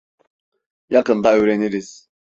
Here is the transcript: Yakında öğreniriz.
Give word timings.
Yakında 0.89 1.33
öğreniriz. 1.35 2.09